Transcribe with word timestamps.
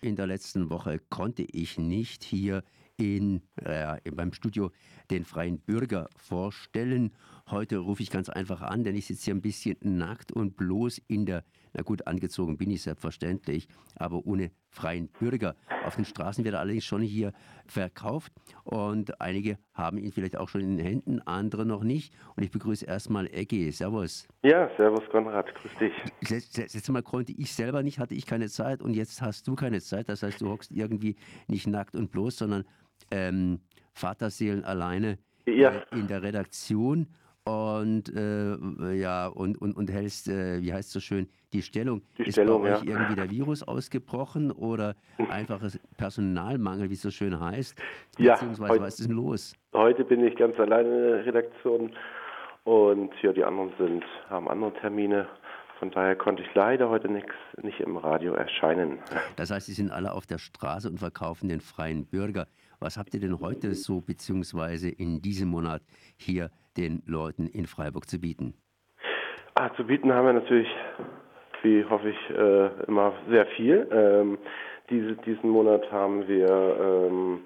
In 0.00 0.14
der 0.14 0.28
letzten 0.28 0.70
Woche 0.70 1.00
konnte 1.10 1.42
ich 1.42 1.76
nicht 1.76 2.22
hier 2.22 2.62
in, 2.98 3.42
äh, 3.56 3.98
beim 4.12 4.32
Studio 4.32 4.70
den 5.10 5.24
freien 5.24 5.58
Bürger 5.58 6.08
vorstellen. 6.16 7.10
Heute 7.50 7.78
rufe 7.78 8.04
ich 8.04 8.10
ganz 8.10 8.28
einfach 8.28 8.62
an, 8.62 8.84
denn 8.84 8.94
ich 8.94 9.06
sitze 9.06 9.24
hier 9.24 9.34
ein 9.34 9.40
bisschen 9.40 9.76
nackt 9.80 10.30
und 10.30 10.56
bloß 10.56 10.98
in 11.08 11.26
der, 11.26 11.44
na 11.72 11.82
gut, 11.82 12.06
angezogen 12.06 12.58
bin 12.58 12.70
ich 12.70 12.82
selbstverständlich, 12.82 13.66
aber 13.96 14.24
ohne 14.24 14.52
freien 14.70 15.08
Bürger. 15.08 15.54
Auf 15.84 15.96
den 15.96 16.04
Straßen 16.04 16.44
wird 16.44 16.54
er 16.54 16.60
allerdings 16.60 16.84
schon 16.84 17.02
hier 17.02 17.32
verkauft 17.66 18.32
und 18.64 19.20
einige 19.20 19.58
haben 19.72 19.98
ihn 19.98 20.12
vielleicht 20.12 20.36
auch 20.36 20.48
schon 20.48 20.60
in 20.60 20.76
den 20.76 20.84
Händen, 20.84 21.20
andere 21.20 21.64
noch 21.64 21.82
nicht. 21.82 22.12
Und 22.36 22.42
ich 22.42 22.50
begrüße 22.50 22.86
erstmal 22.86 23.26
Eggy. 23.28 23.70
Servus. 23.72 24.28
Ja, 24.42 24.70
servus 24.76 25.08
Konrad, 25.10 25.54
grüß 25.54 25.74
dich. 25.76 25.92
Letztes 26.30 26.88
Mal 26.88 27.02
konnte 27.02 27.32
ich 27.32 27.52
selber 27.52 27.82
nicht, 27.82 27.98
hatte 27.98 28.14
ich 28.14 28.26
keine 28.26 28.48
Zeit 28.48 28.82
und 28.82 28.94
jetzt 28.94 29.22
hast 29.22 29.46
du 29.48 29.54
keine 29.54 29.80
Zeit. 29.80 30.08
Das 30.08 30.22
heißt, 30.22 30.40
du 30.40 30.48
hockst 30.48 30.70
irgendwie 30.70 31.16
nicht 31.46 31.66
nackt 31.66 31.94
und 31.94 32.10
bloß, 32.10 32.36
sondern 32.36 32.64
ähm, 33.10 33.60
Vaterseelen 33.92 34.64
alleine 34.64 35.18
ja. 35.46 35.70
äh, 35.70 35.98
in 35.98 36.06
der 36.08 36.22
Redaktion 36.22 37.08
und 37.48 38.14
äh, 38.14 38.92
ja 38.94 39.26
und, 39.26 39.60
und, 39.60 39.76
und 39.76 39.90
hältst, 39.90 40.28
äh, 40.28 40.60
wie 40.62 40.72
heißt 40.72 40.88
es 40.88 40.92
so 40.92 41.00
schön, 41.00 41.28
die 41.52 41.62
Stellung. 41.62 42.02
Die 42.18 42.24
ist 42.24 42.34
Stellung, 42.34 42.62
bei 42.62 42.74
euch 42.74 42.84
ja. 42.84 42.92
irgendwie 42.92 43.14
der 43.14 43.30
Virus 43.30 43.62
ausgebrochen 43.62 44.50
oder 44.50 44.94
einfaches 45.30 45.80
Personalmangel, 45.96 46.90
wie 46.90 46.94
es 46.94 47.02
so 47.02 47.10
schön 47.10 47.38
heißt? 47.38 47.80
Ja, 48.18 48.34
Beziehungsweise 48.34 48.72
heute, 48.72 48.82
was 48.82 49.00
ist 49.00 49.08
denn 49.08 49.16
los? 49.16 49.54
Heute 49.72 50.04
bin 50.04 50.24
ich 50.24 50.36
ganz 50.36 50.58
alleine 50.58 50.88
in 50.88 51.02
der 51.02 51.26
Redaktion 51.26 51.92
und 52.64 53.10
ja, 53.22 53.32
die 53.32 53.44
anderen 53.44 53.72
sind, 53.78 54.04
haben 54.28 54.48
andere 54.48 54.74
Termine. 54.74 55.26
Von 55.78 55.90
daher 55.92 56.16
konnte 56.16 56.42
ich 56.42 56.52
leider 56.54 56.90
heute 56.90 57.08
nix, 57.08 57.32
nicht 57.62 57.78
im 57.80 57.96
Radio 57.96 58.34
erscheinen. 58.34 58.98
Das 59.36 59.50
heißt, 59.52 59.66
Sie 59.66 59.72
sind 59.72 59.92
alle 59.92 60.12
auf 60.12 60.26
der 60.26 60.38
Straße 60.38 60.88
und 60.90 60.98
verkaufen 60.98 61.48
den 61.48 61.60
freien 61.60 62.04
Bürger. 62.04 62.48
Was 62.80 62.96
habt 62.96 63.14
ihr 63.14 63.20
denn 63.20 63.38
heute 63.40 63.74
so, 63.74 64.00
beziehungsweise 64.00 64.88
in 64.88 65.22
diesem 65.22 65.48
Monat 65.48 65.82
hier 66.16 66.50
den 66.78 67.02
Leuten 67.06 67.46
in 67.46 67.66
Freiburg 67.66 68.08
zu 68.08 68.20
bieten? 68.20 68.54
Ah, 69.54 69.70
zu 69.74 69.84
bieten 69.84 70.12
haben 70.12 70.26
wir 70.26 70.32
natürlich, 70.32 70.68
wie 71.62 71.84
hoffe 71.84 72.10
ich, 72.10 72.30
äh, 72.30 72.84
immer 72.86 73.12
sehr 73.28 73.46
viel. 73.46 73.88
Ähm, 73.90 74.38
diese, 74.88 75.16
diesen 75.16 75.50
Monat 75.50 75.90
haben 75.92 76.26
wir 76.28 77.08
ähm, 77.10 77.40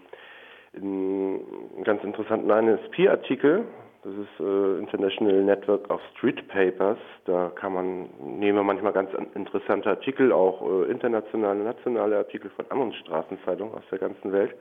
einen 0.77 1.85
ganz 1.85 2.05
interessanten 2.05 2.51
INSP-Artikel 2.51 3.65
das 4.05 4.15
ist 4.15 4.41
äh, 4.41 4.79
International 4.81 5.45
Network 5.45 5.89
of 5.89 6.01
Street 6.17 6.49
Papers. 6.49 6.99
Da 7.25 7.53
kann 7.55 7.73
man, 7.73 8.11
nehmen 8.19 8.59
wir 8.59 8.65
manchmal 8.65 8.93
ganz 8.93 9.11
interessante 9.35 9.91
Artikel, 9.91 10.33
auch 10.33 10.61
äh, 10.61 10.91
internationale, 10.91 11.63
nationale 11.63 12.17
Artikel 12.17 12.51
von 12.51 12.69
anderen 12.69 12.93
Straßenzeitungen 12.95 13.73
aus 13.73 13.85
der 13.93 14.01
ganzen 14.01 14.33
Welt. 14.33 14.57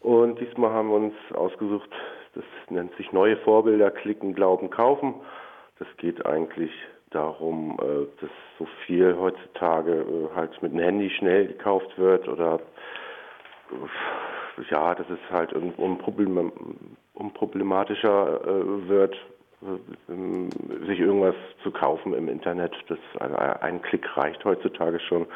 Und 0.00 0.40
diesmal 0.40 0.70
haben 0.70 0.88
wir 0.88 0.96
uns 0.96 1.14
ausgesucht, 1.34 1.90
das 2.34 2.44
nennt 2.68 2.94
sich 2.96 3.12
neue 3.12 3.36
Vorbilder, 3.38 3.90
klicken, 3.90 4.34
glauben, 4.34 4.70
kaufen. 4.70 5.14
Das 5.78 5.88
geht 5.96 6.24
eigentlich 6.26 6.72
darum, 7.10 7.78
äh, 7.80 8.06
dass 8.20 8.30
so 8.58 8.66
viel 8.86 9.16
heutzutage 9.18 9.92
äh, 9.92 10.34
halt 10.34 10.62
mit 10.62 10.72
dem 10.72 10.78
Handy 10.78 11.10
schnell 11.10 11.48
gekauft 11.48 11.98
wird 11.98 12.28
oder 12.28 12.60
äh, 13.70 14.64
ja, 14.70 14.94
dass 14.94 15.08
es 15.08 15.18
halt 15.30 15.52
Problem, 15.98 16.52
unproblematischer 17.14 18.40
wird, 18.88 19.16
äh, 19.62 20.86
sich 20.86 21.00
irgendwas 21.00 21.34
zu 21.62 21.70
kaufen 21.70 22.14
im 22.14 22.28
Internet. 22.28 22.72
Das 22.88 22.98
ein 23.18 23.80
Klick 23.82 24.16
reicht 24.16 24.44
heutzutage 24.44 25.00
schon. 25.00 25.26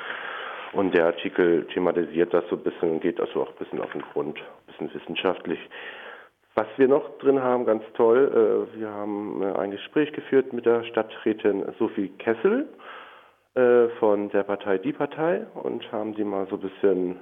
Und 0.72 0.92
der 0.94 1.06
Artikel 1.06 1.66
thematisiert 1.72 2.34
das 2.34 2.44
so 2.50 2.56
ein 2.56 2.62
bisschen 2.62 2.90
und 2.90 3.00
geht 3.00 3.20
also 3.20 3.42
auch 3.42 3.48
ein 3.48 3.56
bisschen 3.58 3.80
auf 3.80 3.92
den 3.92 4.02
Grund, 4.12 4.38
ein 4.38 4.66
bisschen 4.66 4.92
wissenschaftlich. 4.92 5.60
Was 6.56 6.68
wir 6.76 6.86
noch 6.86 7.18
drin 7.18 7.42
haben, 7.42 7.66
ganz 7.66 7.82
toll, 7.94 8.68
äh, 8.76 8.78
wir 8.78 8.88
haben 8.88 9.42
äh, 9.42 9.58
ein 9.58 9.72
Gespräch 9.72 10.12
geführt 10.12 10.52
mit 10.52 10.66
der 10.66 10.84
Stadträtin 10.84 11.64
Sophie 11.80 12.10
Kessel 12.18 12.68
äh, 13.54 13.88
von 13.98 14.28
der 14.30 14.44
Partei 14.44 14.78
Die 14.78 14.92
Partei 14.92 15.46
und 15.54 15.90
haben 15.90 16.14
sie 16.14 16.22
mal 16.22 16.46
so 16.48 16.54
ein 16.54 16.60
bisschen, 16.60 17.16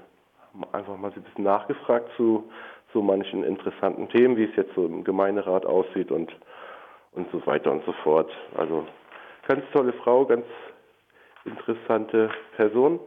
einfach 0.72 0.98
mal 0.98 1.10
so 1.12 1.20
ein 1.20 1.22
bisschen 1.22 1.44
nachgefragt 1.44 2.10
zu 2.19 2.50
so 2.93 3.00
manchen 3.00 3.43
interessanten 3.43 4.10
Themen, 4.10 4.37
wie 4.37 4.44
es 4.44 4.54
jetzt 4.54 4.75
so 4.75 4.84
im 4.84 5.03
Gemeinderat 5.03 5.64
aussieht 5.64 6.10
und, 6.10 6.31
und 7.12 7.26
so 7.32 7.47
weiter 7.47 7.72
und 7.72 7.82
so 7.87 7.93
fort. 8.04 8.31
Also 8.54 8.87
ganz 9.49 9.64
tolle 9.72 9.94
Frau, 9.94 10.26
ganz 10.26 10.44
interessante 11.47 12.28
Person. 12.56 13.00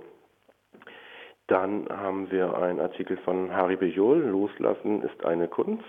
Dann 1.47 1.87
haben 1.89 2.31
wir 2.31 2.57
einen 2.57 2.79
Artikel 2.79 3.17
von 3.17 3.53
Harry 3.53 3.75
Bejol, 3.75 4.19
Loslassen 4.19 5.03
ist 5.03 5.23
eine 5.25 5.47
Kunst, 5.47 5.83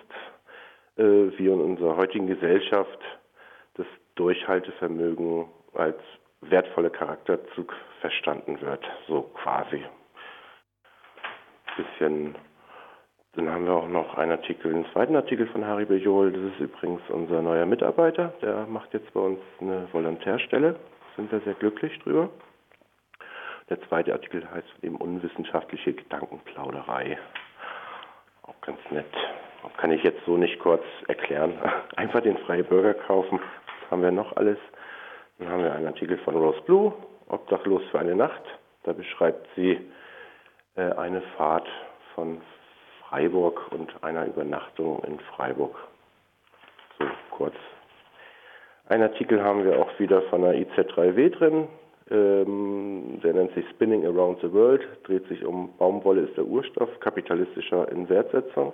äh, 0.97 1.03
wie 1.03 1.47
in 1.47 1.61
unserer 1.61 1.97
heutigen 1.97 2.27
Gesellschaft 2.27 2.99
das 3.75 3.87
Durchhaltevermögen 4.17 5.47
als 5.75 5.99
wertvoller 6.43 6.91
Charakterzug 6.91 7.75
verstanden 8.01 8.61
wird, 8.61 8.85
so 9.09 9.23
quasi. 9.35 9.83
Bisschen 11.77 12.37
dann 13.37 13.51
haben 13.51 13.67
wir 13.67 13.75
auch 13.75 13.89
noch 13.89 14.17
einen 14.17 14.33
Artikel, 14.33 14.75
einen 14.75 14.87
zweiten 14.93 15.15
Artikel 15.15 15.47
von 15.49 15.67
Harry 15.67 15.85
Bejol. 15.85 16.33
Das 16.33 16.41
ist 16.55 16.59
übrigens 16.59 17.03
unser 17.11 17.43
neuer 17.43 17.67
Mitarbeiter. 17.67 18.33
Der 18.41 18.67
macht 18.67 18.95
jetzt 18.95 19.13
bei 19.13 19.21
uns 19.21 19.39
eine 19.61 19.87
Volontärstelle. 19.93 20.77
Sind 21.17 21.31
wir 21.31 21.41
sehr 21.41 21.53
glücklich 21.53 21.99
drüber. 21.99 22.31
Der 23.69 23.81
zweite 23.89 24.13
Artikel 24.13 24.49
heißt 24.49 24.83
eben 24.83 24.97
unwissenschaftliche 24.97 25.93
Gedankenplauderei. 25.93 27.19
Auch 28.43 28.61
ganz 28.61 28.79
nett. 28.91 29.13
Kann 29.79 29.91
ich 29.91 30.03
jetzt 30.05 30.25
so 30.25 30.37
nicht 30.37 30.61
kurz 30.61 30.85
erklären. 31.09 31.59
Einfach 31.97 32.21
den 32.21 32.39
freien 32.39 32.65
Bürger 32.65 32.95
kaufen. 32.95 33.41
Was 33.41 33.91
haben 33.91 34.03
wir 34.03 34.13
noch 34.13 34.37
alles? 34.37 34.59
Dann 35.39 35.49
haben 35.49 35.65
wir 35.65 35.75
einen 35.75 35.87
Artikel 35.87 36.19
von 36.19 36.37
Rose 36.37 36.61
Blue, 36.63 36.93
Obdachlos 37.29 37.83
für 37.91 37.99
eine 37.99 38.15
Nacht. 38.15 38.43
Da 38.85 38.93
beschreibt 38.93 39.49
sie 39.57 39.81
äh, 40.77 40.93
eine 40.93 41.21
Fahrt 41.37 41.69
von 42.15 42.41
Freiburg 43.01 43.73
und 43.73 43.93
einer 44.03 44.27
Übernachtung 44.27 45.03
in 45.05 45.19
Freiburg. 45.21 45.77
So 46.99 47.07
kurz. 47.31 47.55
Ein 48.89 49.03
Artikel 49.03 49.43
haben 49.43 49.65
wir 49.65 49.81
auch 49.81 49.99
wieder 49.99 50.23
von 50.23 50.43
der 50.43 50.55
IZ3W 50.55 51.31
drin. 51.31 51.69
Ähm, 52.11 53.21
der 53.23 53.35
nennt 53.35 53.53
sich 53.55 53.69
Spinning 53.71 54.07
Around 54.07 54.41
the 54.41 54.53
World, 54.53 54.87
dreht 55.05 55.27
sich 55.29 55.45
um 55.45 55.77
Baumwolle 55.77 56.23
ist 56.23 56.37
der 56.37 56.47
Urstoff 56.47 56.89
kapitalistischer 57.01 57.91
Inwertsetzung. 57.91 58.73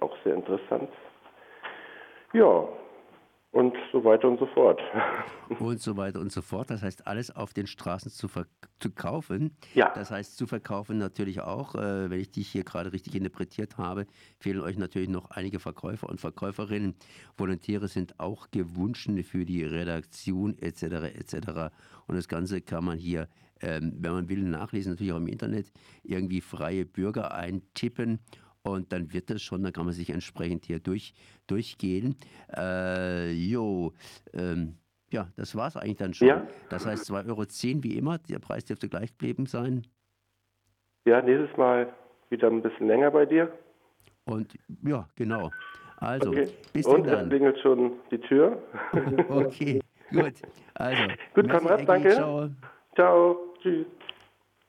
Auch 0.00 0.16
sehr 0.24 0.34
interessant. 0.34 0.90
Ja, 2.32 2.68
und 3.56 3.74
so 3.90 4.04
weiter 4.04 4.28
und 4.28 4.38
so 4.38 4.46
fort. 4.46 4.80
Und 5.60 5.80
so 5.80 5.96
weiter 5.96 6.18
und 6.18 6.32
so 6.32 6.42
fort. 6.42 6.70
Das 6.70 6.82
heißt, 6.82 7.06
alles 7.06 7.34
auf 7.34 7.54
den 7.54 7.68
Straßen 7.68 8.10
zu, 8.10 8.26
zu 8.80 8.90
kaufen. 8.90 9.56
Ja. 9.74 9.92
Das 9.94 10.10
heißt, 10.10 10.36
zu 10.36 10.48
verkaufen 10.48 10.98
natürlich 10.98 11.40
auch, 11.40 11.76
äh, 11.76 12.10
wenn 12.10 12.18
ich 12.18 12.32
dich 12.32 12.48
hier 12.48 12.64
gerade 12.64 12.92
richtig 12.92 13.14
interpretiert 13.14 13.78
habe, 13.78 14.06
fehlen 14.40 14.60
euch 14.60 14.76
natürlich 14.76 15.08
noch 15.08 15.30
einige 15.30 15.60
Verkäufer 15.60 16.08
und 16.08 16.20
Verkäuferinnen. 16.20 16.96
Volontäre 17.38 17.86
sind 17.86 18.18
auch 18.18 18.50
gewünscht 18.50 19.08
für 19.22 19.44
die 19.44 19.62
Redaktion 19.62 20.58
etc. 20.58 20.82
etc. 21.14 21.36
Und 22.08 22.16
das 22.16 22.26
Ganze 22.26 22.60
kann 22.60 22.84
man 22.84 22.98
hier, 22.98 23.28
ähm, 23.60 23.92
wenn 24.00 24.12
man 24.12 24.28
will, 24.28 24.42
nachlesen, 24.42 24.92
natürlich 24.92 25.12
auch 25.12 25.18
im 25.18 25.28
Internet, 25.28 25.72
irgendwie 26.02 26.40
freie 26.40 26.84
Bürger 26.84 27.34
eintippen 27.34 28.18
und 28.70 28.92
dann 28.92 29.12
wird 29.12 29.30
das 29.30 29.42
schon, 29.42 29.62
dann 29.62 29.72
kann 29.72 29.84
man 29.84 29.94
sich 29.94 30.10
entsprechend 30.10 30.66
hier 30.66 30.78
durch, 30.78 31.14
durchgehen. 31.46 32.16
Äh, 32.56 33.32
jo, 33.32 33.92
ähm, 34.32 34.76
ja, 35.10 35.28
das 35.36 35.54
war 35.54 35.68
es 35.68 35.76
eigentlich 35.76 35.96
dann 35.96 36.14
schon. 36.14 36.28
Ja. 36.28 36.46
Das 36.68 36.86
heißt 36.86 37.10
2,10 37.10 37.28
Euro 37.28 37.82
wie 37.82 37.96
immer, 37.96 38.18
der 38.18 38.38
Preis 38.38 38.64
dürfte 38.64 38.88
gleich 38.88 39.10
geblieben 39.12 39.46
sein. 39.46 39.86
Ja, 41.04 41.22
nächstes 41.22 41.56
Mal 41.56 41.92
wieder 42.30 42.48
ein 42.48 42.62
bisschen 42.62 42.88
länger 42.88 43.10
bei 43.10 43.26
dir. 43.26 43.52
Und 44.24 44.54
ja, 44.82 45.08
genau. 45.14 45.50
Also, 45.98 46.30
okay. 46.30 46.48
bis 46.72 46.86
Und 46.86 47.06
dann. 47.06 47.28
klingelt 47.28 47.58
schon 47.60 47.92
die 48.10 48.18
Tür. 48.18 48.58
okay, 49.28 49.80
gut. 50.10 50.34
Also, 50.74 51.02
gut, 51.34 51.48
Konrad, 51.48 51.88
danke. 51.88 52.10
Ciao. 52.10 52.50
Ciao. 52.94 53.54
Tschüss. 53.62 53.86